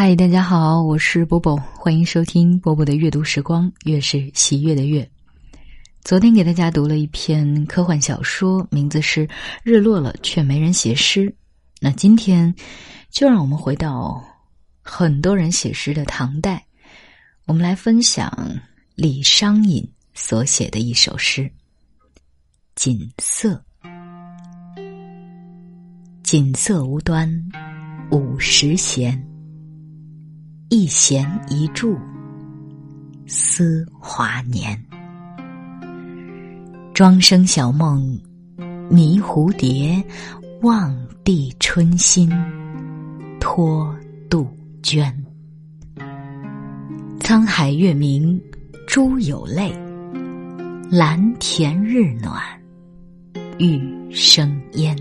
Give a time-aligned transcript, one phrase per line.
[0.00, 5.10] 嗨，大家好，我是波波，欢迎收听波波的阅读时光，月是喜悦的月。
[6.02, 9.26] 昨天给大家读了一篇科幻小说，名字是
[9.64, 11.22] 《日落了却没人写诗》。
[11.80, 12.54] 那今天
[13.10, 14.22] 就让我们回到
[14.82, 16.64] 很多人写诗的唐代，
[17.46, 18.32] 我们来分享
[18.94, 21.42] 李商隐所写的一首诗
[22.76, 23.60] 《锦瑟》。
[26.22, 27.28] 锦瑟无端
[28.12, 29.20] 五十弦。
[30.70, 31.96] 一弦一柱
[33.26, 34.78] 思华年，
[36.92, 38.20] 庄生晓梦
[38.90, 40.04] 迷蝴蝶，
[40.60, 40.94] 望
[41.24, 42.30] 帝春心
[43.40, 43.96] 托
[44.28, 44.46] 杜
[44.82, 45.10] 鹃。
[47.20, 48.38] 沧海月明
[48.86, 49.72] 珠有泪，
[50.90, 52.42] 蓝田日暖
[53.56, 53.80] 玉
[54.12, 54.94] 生烟。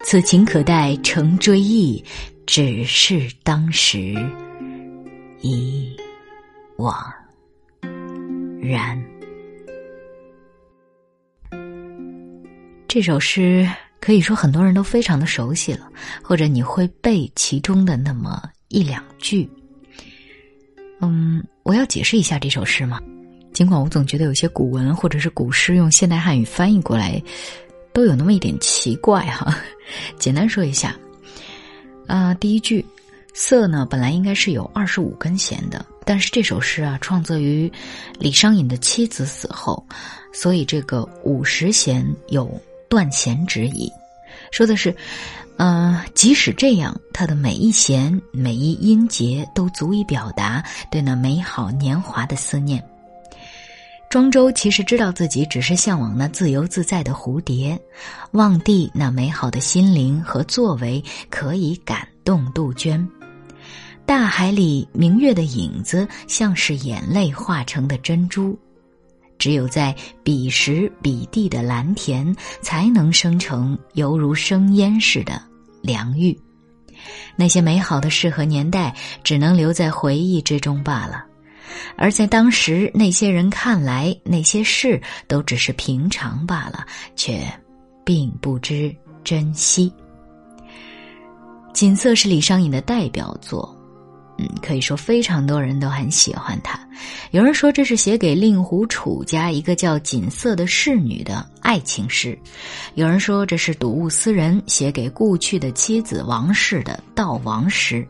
[0.00, 2.02] 此情可待成追忆。
[2.48, 4.16] 只是当时
[5.42, 5.94] 已
[6.78, 6.96] 惘
[8.58, 8.98] 然。
[12.88, 13.68] 这首诗
[14.00, 15.92] 可以说很多人都非常的熟悉了，
[16.22, 19.46] 或者你会背其中的那么一两句。
[21.02, 22.98] 嗯，我要解释一下这首诗吗？
[23.52, 27.22] 尽管我总觉得有些古文或者是古诗用现代汉语翻译过来
[27.92, 29.54] 都有那么一点奇怪哈。
[30.18, 30.96] 简单说一下。
[32.08, 32.84] 啊，第一句，
[33.34, 37.70] 瑟呢本来应该是有二十五根弦的，但是这首诗啊创作于
[38.18, 39.86] 李商隐的妻子死后，
[40.32, 42.50] 所以这个五十弦有
[42.88, 43.92] 断弦之意，
[44.50, 44.96] 说的是，
[45.58, 52.82] 呃，即使这样，它的每一弦每一音节都足以表达对那美好年华的思念。
[54.10, 57.78] 庄周其实知道自己只是向往那自由自在的蝴蝶，
[58.30, 63.06] 望帝那美好的心灵和作为可以感动杜鹃。
[64.06, 68.58] 大海里明月的影子像是眼泪化成的珍珠，
[69.38, 75.42] 只有在彼时彼地的蓝田，才能生成犹如生烟似的
[75.82, 76.34] 良玉。
[77.36, 81.26] 那些美好的事和年代，只能留在回忆之中罢了。
[81.96, 86.86] 而在当时那些人看来，那些事都只是平常罢了，
[87.16, 87.40] 却
[88.04, 89.92] 并不知珍惜。
[91.72, 93.77] 《锦瑟》是李商隐的代表作。
[94.38, 96.78] 嗯，可以说非常多人都很喜欢他。
[97.32, 102.38] 有人说这是写给令狐楚家一个叫锦瑟的侍女的爱情诗，
[102.94, 108.06] 有人说这是睹物思人写给故去的妻子王氏的悼亡诗，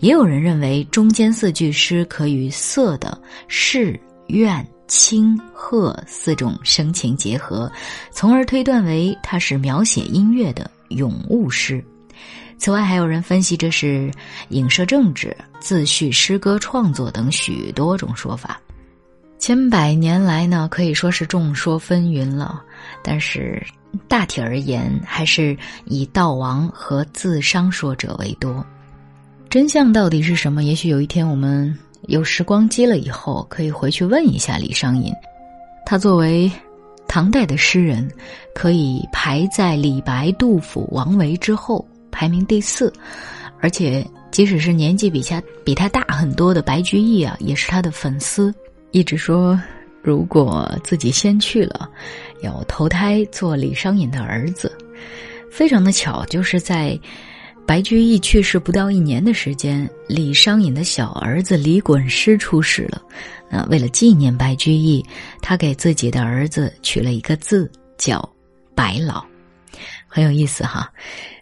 [0.00, 3.18] 也有人认为中间四句诗可与色的
[3.48, 7.70] 誓、怨、清、贺四种声情结合，
[8.10, 11.84] 从而推断为它是描写音乐的咏物诗。
[12.58, 14.10] 此外，还有人分析这是
[14.48, 18.60] 影射政治、自叙诗歌创作等许多种说法。
[19.38, 22.60] 千百年来呢，可以说是众说纷纭了。
[23.00, 23.64] 但是
[24.08, 28.66] 大体而言，还是以悼亡和自伤说者为多。
[29.48, 30.64] 真相到底是什么？
[30.64, 31.72] 也许有一天我们
[32.08, 35.12] 有时光机了以后，可以回去问一下李商隐。
[35.86, 36.50] 他作为
[37.06, 38.10] 唐代的诗人，
[38.52, 41.86] 可以排在李白、杜甫、王维之后。
[42.10, 42.92] 排名第四，
[43.60, 48.54] 而且即使是年纪比他比他大很多的白居易啊，也是他的粉丝，
[48.90, 49.60] 一直说
[50.02, 51.88] 如果自己先去了，
[52.42, 54.76] 要投胎做李商隐的儿子。
[55.50, 56.98] 非常的巧，就是在
[57.66, 63.02] 白居易去世不到一年的时间，李商隐的小儿子李衮师出世了。
[63.50, 65.04] 那为了纪念白居易，
[65.40, 68.26] 他给自己的儿子取了一个字叫
[68.74, 69.24] 白老，
[70.06, 70.90] 很有意思哈。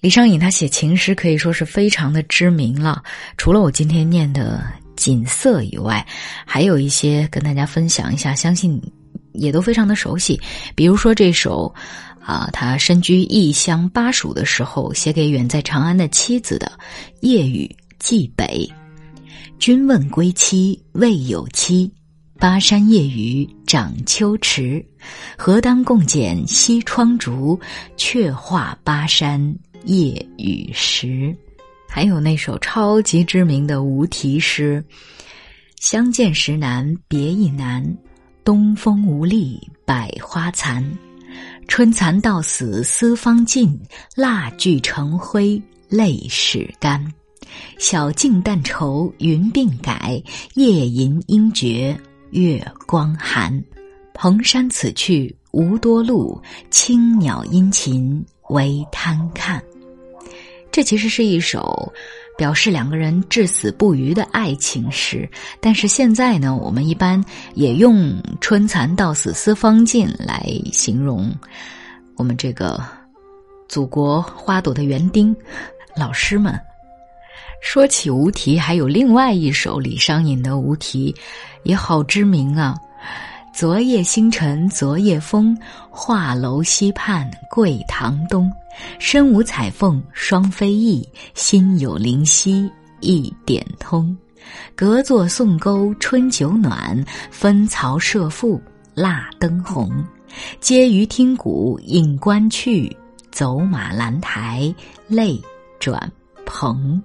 [0.00, 3.02] 李商隐他写情诗可以说是非常的知名了，
[3.36, 4.64] 除了我今天念的
[4.96, 6.04] 《锦瑟》以外，
[6.46, 8.80] 还有一些跟大家分享一下，相信
[9.32, 10.40] 也都非常的熟悉。
[10.74, 11.72] 比如说这首，
[12.18, 16.72] 啊，他身居异乡巴蜀的时候写给远在长安的妻子的
[17.20, 18.66] 《夜雨寄北》，
[19.58, 21.92] 君问归期未有期。
[22.38, 24.82] 巴山夜雨涨秋池，
[25.36, 27.60] 何当共剪西窗烛？
[27.98, 29.54] 却话巴山
[29.84, 31.34] 夜雨时。
[31.88, 34.84] 还有那首超级知名的无题诗
[35.80, 37.84] ：“相见时难别亦难，
[38.44, 40.84] 东风无力百花残。
[41.66, 43.78] 春蚕到死丝方尽，
[44.14, 47.04] 蜡炬成灰泪始干。
[47.78, 50.22] 晓镜但愁云鬓改，
[50.54, 51.98] 夜吟应觉。”
[52.30, 53.60] 月光寒，
[54.14, 56.40] 蓬山此去无多路，
[56.70, 59.60] 青鸟殷勤为贪看。
[60.72, 61.92] 这其实是一首
[62.38, 65.28] 表示两个人至死不渝的爱情诗。
[65.60, 67.22] 但是现在呢，我们一般
[67.54, 71.30] 也用“春蚕到死丝方尽”来形容
[72.16, 72.82] 我们这个
[73.68, 75.34] 祖国花朵的园丁
[75.96, 76.58] 老师们。
[77.62, 81.14] 说起无题，还有另外一首李商隐的无题，
[81.62, 82.74] 也好知名啊。
[83.60, 85.54] 昨夜星辰昨夜风，
[85.90, 88.50] 画楼西畔桂堂东。
[88.98, 94.16] 身无彩凤双飞翼，心有灵犀一点通。
[94.74, 98.58] 隔座送钩春酒暖，分曹射覆
[98.94, 99.92] 蜡灯红。
[100.62, 102.96] 嗟余听鼓引官去，
[103.30, 104.74] 走马兰台
[105.06, 105.38] 泪
[105.78, 106.10] 转
[106.46, 106.98] 蓬。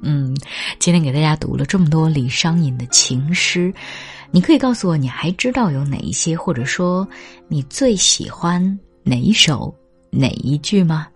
[0.00, 0.34] 嗯，
[0.78, 3.70] 今天给大家读了这么多李商隐的情诗。
[4.34, 7.06] 你可以告诉我，你还知道有哪一些，或者说
[7.48, 9.72] 你最喜欢哪一首、
[10.08, 11.06] 哪一句吗？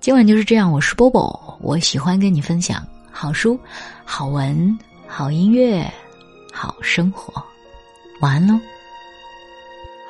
[0.00, 3.60] 今晚就是这样，我是波波，我喜欢跟你分享好书、
[4.06, 5.86] 好文、好音乐、
[6.50, 7.44] 好生活。
[8.22, 8.58] 晚安喽。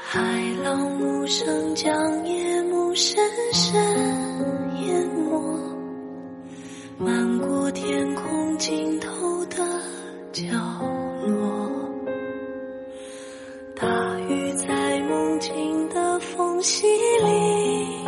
[0.09, 0.21] 海
[0.63, 1.93] 浪无声，将
[2.25, 3.19] 夜幕深
[3.53, 3.75] 深
[4.87, 5.59] 淹没，
[6.97, 9.57] 漫过天空尽头的
[10.33, 10.45] 角
[16.67, 16.69] 落。
[16.69, 16.85] 溪
[17.23, 18.03] 里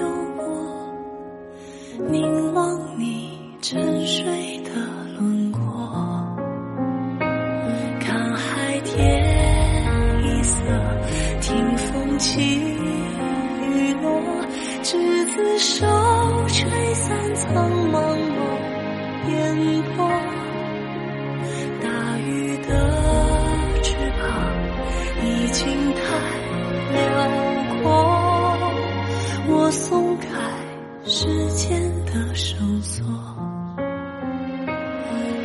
[0.34, 0.40] 过，
[2.08, 4.70] 凝望你沉睡的
[5.18, 5.60] 轮廓，
[8.00, 8.96] 看海天
[10.24, 10.56] 一色，
[11.42, 14.08] 听风起雨落，
[14.82, 15.86] 执子手，
[16.48, 18.00] 吹散苍茫
[18.32, 18.40] 茫
[19.30, 20.08] 烟波。
[21.82, 22.68] 大雨的
[23.82, 24.26] 翅膀
[25.22, 26.00] 已经太
[26.94, 27.47] 辽。
[29.50, 30.28] 我松开
[31.06, 33.02] 时间的绳索，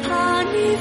[0.04, 0.76] 怕你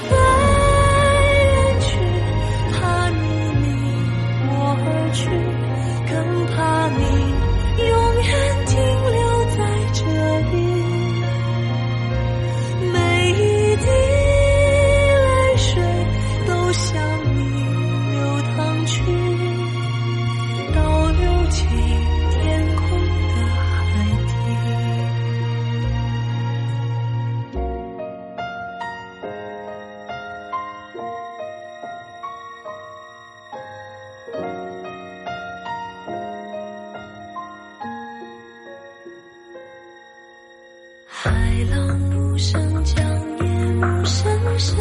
[41.62, 43.06] 海浪无声，将
[43.38, 44.76] 夜幕深深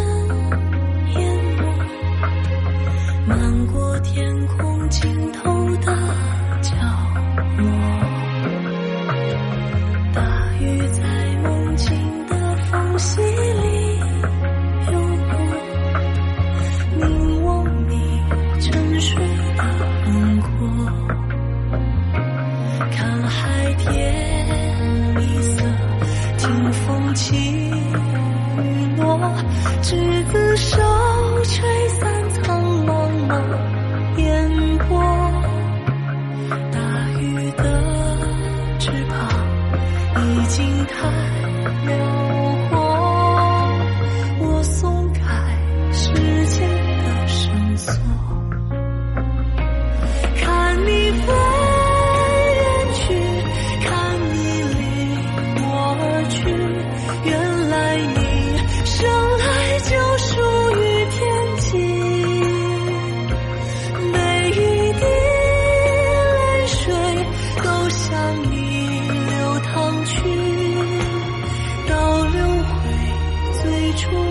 [73.92, 74.31] 最初。